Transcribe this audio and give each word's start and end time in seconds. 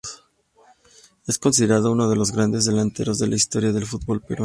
Es 1.27 1.37
considerado 1.37 1.91
uno 1.91 2.09
de 2.09 2.15
los 2.15 2.31
grandes 2.31 2.65
delanteros 2.65 3.19
de 3.19 3.27
la 3.27 3.35
historia 3.35 3.71
del 3.71 3.85
fútbol 3.85 4.19
peruano. 4.19 4.39